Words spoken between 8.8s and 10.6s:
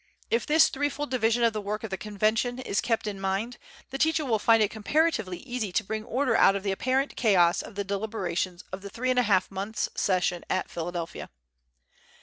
the three and a half months' session